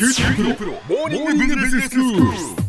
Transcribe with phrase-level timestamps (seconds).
[0.00, 2.59] QT プロ,プロモーニングビジネススクール。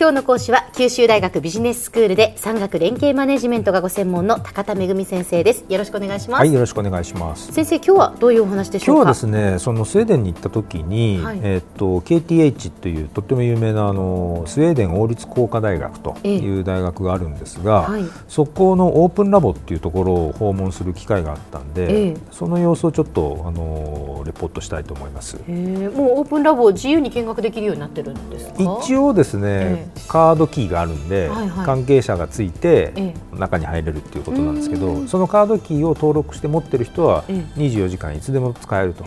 [0.00, 5.64] 今日の講師は九州大学ビジネススクールで産学連携マネジメントがご専門の高田恵先生です。
[5.68, 7.50] よろしくお願いします、はい、よろしくお願いします。
[7.50, 9.02] 先生今日はどういうお話でしょうか？
[9.02, 11.40] 今日はですね、そのスウェーデンに行った時に、はい。
[11.42, 18.04] えっと KTH というとっても有名なあのスウェーデン王立工科大学という大学があるんですが、はい。
[18.28, 22.16] そこのオープンラボっていうところを訪問する機会があったんで、ええ。
[22.30, 25.38] その様子をちょっとあのレポートしたいと思います。
[25.38, 28.78] へーもうオープンラボを自由に見学できるようになってるんですか？
[28.80, 31.66] 一応ですね、えカードキーがあるんで、はいはい。
[31.66, 39.04] 関係者がついて、え中に入れるっていうことなんですけうどんそのカードキーを登録して持ってる人はえ24時間いつでも使えると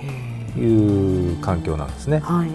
[0.59, 2.19] いう環境なんですね。
[2.19, 2.49] はい。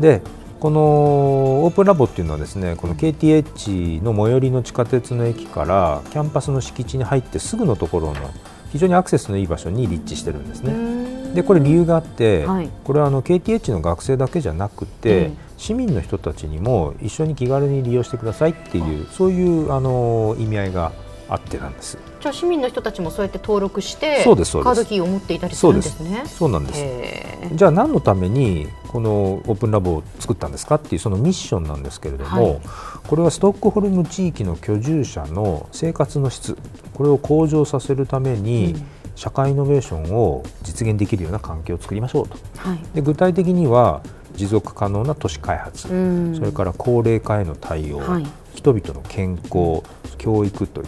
[0.00, 0.22] で
[0.60, 8.30] このオープンラボっていうのはですねこの KTH の最寄りの地下鉄の駅からキャンパスの敷地に入ってすぐのところの
[8.70, 10.97] 非常にアクセスのいい場所に立地してるんですね。
[11.34, 12.70] でこれ理由があって、はい。
[12.84, 20.92] これはあの KTH の学生だけじゃなくて、ええ市民の人たちにも一緒に気軽に利用してくださいっていうそういうあの意味合いが
[21.28, 21.98] あってなんです。
[22.20, 26.22] じゃあ市民の人たちもそうやって登録してカードキーを持っていたりするんですね。
[26.26, 27.54] そうなんです。
[27.54, 32.60] じゃあ何のためにこのオープンラボを作ったんですかっていうそのミッションなんですけれども、はい。
[33.06, 36.56] これはストックホルム地域の居住者の生活の質
[36.94, 42.36] これを向上させるために、うん社会イノベーションを実現できるような環境を作りましょうと。
[42.56, 42.78] はい。
[42.94, 44.00] で具体的には
[44.36, 46.36] 持続可能な都市開発、うん。
[46.36, 48.26] それから高齢化への対応、はい。
[48.54, 49.82] 人々の健康
[50.18, 50.86] 教育という。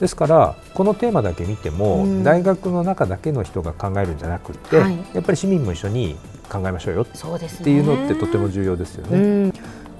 [0.00, 2.24] ですからこのテーマだけ見ても、うん。
[2.24, 4.98] 大学の中だけの人が考えるんじゃなくて、はい。
[5.14, 6.16] やっぱり市民も一緒に
[6.50, 7.06] 考えましょうよ。
[7.14, 7.60] そうですね。
[7.60, 9.18] っていうのってとても重要ですよね。
[9.18, 9.52] うん。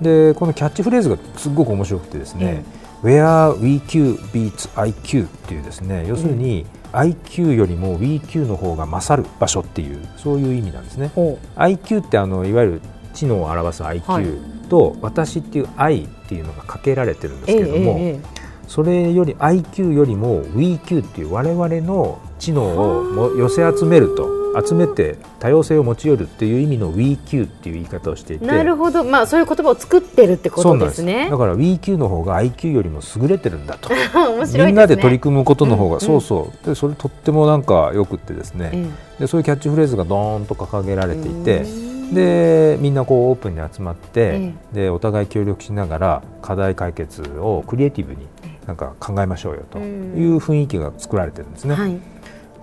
[0.03, 2.65] でこのキャッチフレーズがすごく面白くてですね、
[3.03, 11.11] Where WeQ beats IQ っていうですね要するに IQ よりも WeQ の方が勝る場所っていうそういう意味なんですね。
[11.15, 12.81] ほ IQ ってあのいわゆる
[13.15, 14.01] 知能を表すはい。
[14.01, 28.47] IQ と、私っていう I っていうのがかけられてるんですけれども、ええええそれより IQ よりも WeQ っていう我々の知能をも寄せ集めると集めて多様性を持ち寄るっていう意味の WeQ っていう言い方をしていて。
[28.47, 31.29] なるほど、まあ、そういう言葉を作ってるってことですね。
[31.31, 33.91] だから WeQ の方が IQ よりも優れてるんだと。
[34.15, 34.67] 面白いね。
[34.67, 36.67] みんなで取り組むことの方が、うんそうそう。
[36.67, 38.87] でそれとってもなんかよくってですね、え
[39.21, 42.15] でそういうキャッチフレーズがドーンと掲げられていて、うん。
[42.15, 48.27] でみんなこうオープンに集まって、えでお互い協力しながら課題解決をクリエイティブに
[48.67, 51.75] なんか考えましょうよという雰囲気が作られてるんですね。
[51.75, 51.99] はい。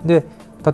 [0.05, 0.23] で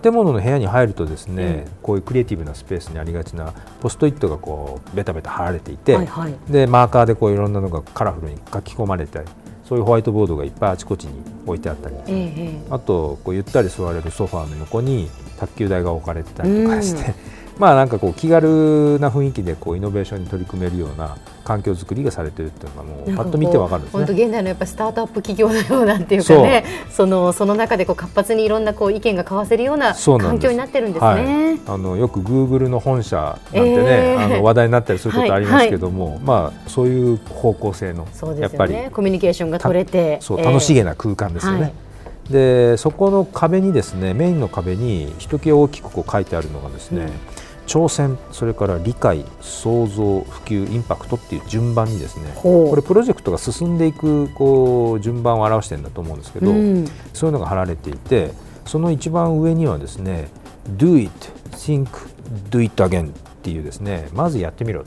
[0.00, 6.34] 建物の部屋に入るとですね、えこういうクリエイティブなスペースにありがちなポストイットがこうベタベタ貼られていて、はいはい。
[6.48, 9.28] でマーカーでこういろんなのがカラフルに書き込まれたり
[9.64, 17.14] そういうホワイトボードがいっぱいあちこちに置いてあったりえあとこうゆったり座れるソファーの横に卓球台が置かれてたりとかして、
[17.58, 24.22] まあなんかこう気軽な雰囲気でこうイノベーションに取り組めるような環境づくりがされてるっていうのがもえうパッと見てわかるんです本当ね。
[24.24, 31.56] 現代のやっぱスタートアップ企業のようなっていうかね、そのその中でこう活発にいろんなこう意見が交わせるような環境になってるんですはね。
[31.56, 38.06] い、あのよくグーグルの本社なんてね、えーあの話題になったりすることありますけども、まあそういう方向性の
[38.38, 38.74] やっぱり。
[38.90, 41.60] コミュニケーションが取れて、そうええ楽しげな空間ですよね。
[41.62, 41.72] はい
[42.30, 47.10] でそこの壁にですねメインの壁にひときわ大きくこう書いてあるのがですね、うん
[47.66, 56.86] 挑戦それから理解創造普及インパクトっていう順番にですねこれプロジェクトが進んでいくこう順番を表してるんだと思うんですけど、うん。
[57.12, 58.32] そういうのが貼られていて
[58.66, 60.28] その一番上にはですね
[60.76, 61.12] Do it,
[61.52, 61.88] think,
[62.50, 63.12] do it again っ
[63.42, 64.84] ていうですねまずやってみろ。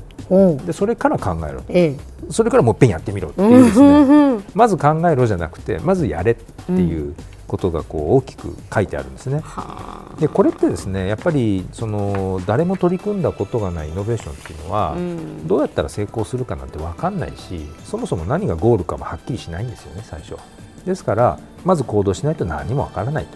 [0.66, 1.62] でそれから考えろ。
[1.70, 1.96] ええ。
[2.32, 4.36] それからもう一遍やってみろっていうですね、うん。
[4.36, 7.16] うんまず考えろじゃなくてまずやれっていう
[7.48, 9.42] ことがこう大きく書いてあるんですね。
[9.44, 20.38] はあでこれってですねやっぱりその誰も取り組んだことがないイノベーションっていうのは、うんどうやったら成功するかなんて分かんないしそもそも何がゴールかもはっきりしないんですよね最初。
[20.86, 23.28] ですからまず行動しないと何も分からない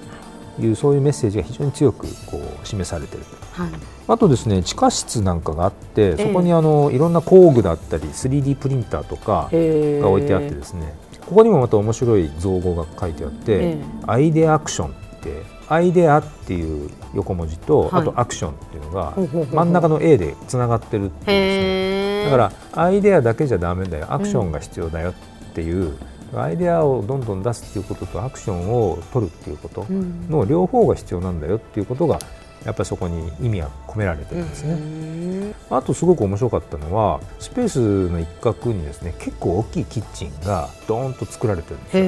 [0.59, 3.61] というそういうメッセージが非常に強くこう示されていると。
[3.61, 3.71] はい
[4.07, 10.95] あとですね地下室なんかがあってえそこにあのいろんな工具だったり 3D プリンターとかが置いてあってですね
[11.29, 13.77] ここにもまた面白い造語が書いてあって、ええ。
[14.07, 14.91] アイデアアクションっ
[15.21, 18.01] てアイデアっていう横文字と、はい。
[18.01, 19.13] あとアクションっていうのが
[19.53, 22.31] 真ん中の A でつながってるっていうですね。
[22.31, 22.37] だか
[22.75, 24.07] らアイデアだけじゃダメだよ。
[24.09, 25.13] アクションが必要だよっ
[25.53, 25.95] ていう、
[26.33, 30.27] アイデアをどんどん出すっていうこととアクションを取るっていうことうん。
[30.29, 32.17] の両方が必要なんだよっていうことが
[32.65, 34.73] やっぱりそこに意味が込められてるんですね。
[34.73, 42.03] うんあとすごく面白かったのはスペースの一角にですね結構大きいキッチンがドーンと作られてるんですよ。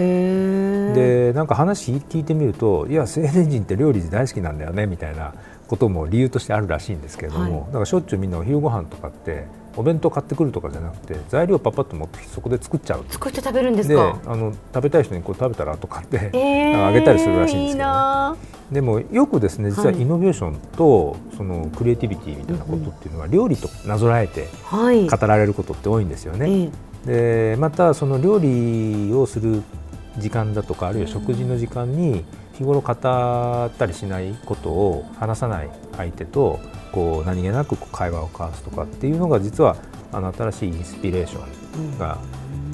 [0.96, 5.34] でなんか話聞いてみるといやスウェーデン人って料理大好きなんだよねみたいな
[5.68, 9.46] ことも理由としてあるらしいんですけれども、はい、だからしょっちゅうみんなお昼ご飯とかって
[9.78, 13.06] お弁当買ってくるとかじゃなくて材料パパッと持ってそこで作っちゃう。
[13.10, 14.20] 作って食べるんですか？
[14.26, 18.38] あの食べたい人にこう食べたらとかって、えー、あげたりするらしいんですけど、ね、
[18.72, 26.40] でもよくですね実はイノベーションとそのクリエイティビティみたいなことっていうのは料理となぞらえて語られることって多いんですよね。
[26.40, 26.72] はい、
[27.06, 29.64] でまたその料理をする
[30.18, 36.59] 時間だとかあるいは食事の時間に日頃語ったりしないことを話さない相手と
[36.92, 39.77] こう何気なく会話を交わすとかっていうのが実は
[40.12, 42.18] あの新しいインスピレーションが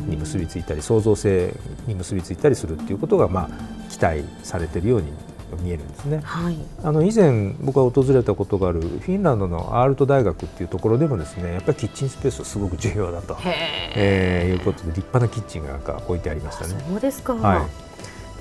[0.07, 1.53] に結びついたり創造性
[1.85, 5.11] に結びついたりするっていうことがまあ期待されているように
[5.61, 16.75] 見えるんですね、はい、あの以前僕が訪れたことがあるフィンランドのアールト大学っていうところでもですねやっぱりキッチンスペースすごく重要だと、えー、いうことで立派なキッチンが置いてありましたね。
[16.89, 17.86] そうですか、はい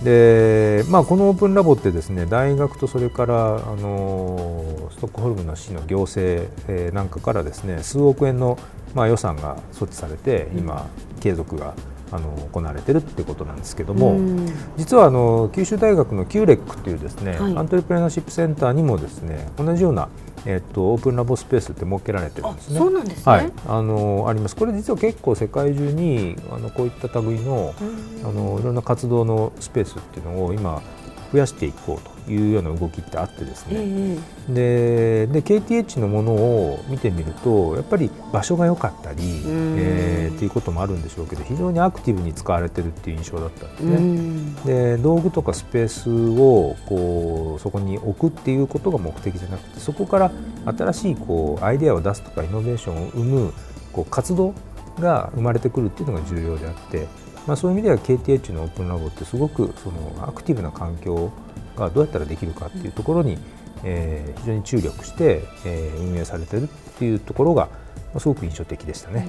[0.02, 8.58] でまあ、このオープンラボってですね大学とそれからあのストックホルムの市の行政、えー、なんかからですね数億円の、
[8.94, 10.86] まあ、予算が措置されて今、
[11.20, 11.74] 継続が
[12.12, 14.18] あの行われているってことなんですけども、
[14.76, 20.08] 実はあの九州大学のキューレックっていうですね、はい、アントレプレナーシップセンターにもですね同じような
[20.46, 22.78] えっと、オープンラボスペースって設けられてるんですね。
[22.78, 23.22] そうなんですね。
[23.24, 24.56] はい、あのあります。
[24.56, 27.74] これ実は結構世界中にあのこういった類の
[28.24, 30.80] あのいろんな活動のスペースっていうのを今
[31.36, 44.96] 増やしていこうというような動きってあってですね、えー、でで KTH のものを見てみるとやっぱり場所が良かったり、えー、っていうこともあるんでしょうけど非常にアクティブに使われてるっていう印象だったんですね。
[44.96, 50.32] で道具とかスペースをこうそこに置くっていうことが目的じゃなくてそこから
[50.64, 53.52] 新しいこうアイデアを出すとかイノベーションを生む
[53.92, 54.54] こう活動
[54.98, 57.06] が生まれてくるっていうのが重要であって、
[57.46, 61.32] まあ、そういう意味では KTH のオープンラボってすごくそのアクティブな環境
[61.76, 63.38] がどうやったらできるかっていうところに、
[63.84, 66.66] えー、非常に注力して、えー、運営されてるっ
[66.98, 67.68] ていうところが
[68.18, 69.28] すごく印象的でしたね。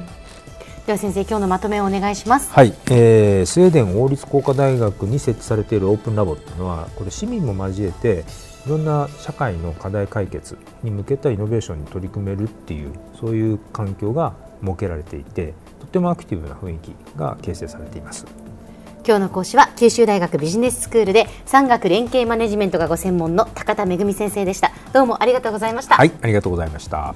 [0.88, 2.50] では先生今日のまとめをお願いします。
[2.54, 8.24] はい、えー、スウェーデン王立工科大学に設置されているオープンラボっていうのはこれ市民も交えて
[8.66, 15.54] いろんな社会の課題解決に向けたイノベーションに取り組めるっていうそういう環境が設けられていて
[15.88, 18.26] とてもアクティブな雰囲気が形成されています。
[19.06, 24.72] 今日の講師は九州大学ビジネススクールで産学連携マネジメントがご専門の高田恵先生でした。
[24.92, 25.96] どうもありがとうございました。
[25.96, 27.16] はいありがとうございました